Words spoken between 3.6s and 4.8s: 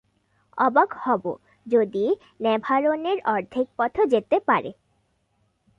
পথও যেতে পারে।